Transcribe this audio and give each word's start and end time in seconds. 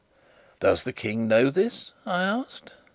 "Does 0.59 0.81
the 0.81 0.93
King 0.93 1.27
know 1.27 1.51
this?" 1.51 1.91
I 2.07 2.23
asked. 2.23 2.73